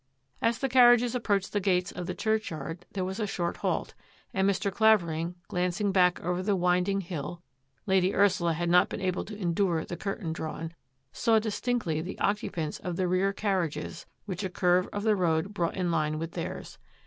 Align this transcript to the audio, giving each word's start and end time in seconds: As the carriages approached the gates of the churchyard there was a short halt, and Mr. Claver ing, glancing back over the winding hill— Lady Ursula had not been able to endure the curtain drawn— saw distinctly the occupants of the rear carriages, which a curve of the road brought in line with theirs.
As 0.41 0.57
the 0.57 0.67
carriages 0.67 1.13
approached 1.13 1.53
the 1.53 1.59
gates 1.59 1.91
of 1.91 2.07
the 2.07 2.15
churchyard 2.15 2.87
there 2.93 3.05
was 3.05 3.19
a 3.19 3.27
short 3.27 3.57
halt, 3.57 3.93
and 4.33 4.49
Mr. 4.49 4.73
Claver 4.73 5.11
ing, 5.11 5.35
glancing 5.47 5.91
back 5.91 6.19
over 6.21 6.41
the 6.41 6.55
winding 6.55 7.01
hill— 7.01 7.43
Lady 7.85 8.11
Ursula 8.15 8.53
had 8.53 8.67
not 8.67 8.89
been 8.89 8.99
able 8.99 9.23
to 9.25 9.37
endure 9.37 9.85
the 9.85 9.95
curtain 9.95 10.33
drawn— 10.33 10.73
saw 11.13 11.37
distinctly 11.37 12.01
the 12.01 12.17
occupants 12.17 12.79
of 12.79 12.95
the 12.95 13.07
rear 13.07 13.31
carriages, 13.31 14.07
which 14.25 14.43
a 14.43 14.49
curve 14.49 14.87
of 14.91 15.03
the 15.03 15.15
road 15.15 15.53
brought 15.53 15.77
in 15.77 15.91
line 15.91 16.17
with 16.17 16.31
theirs. 16.31 16.79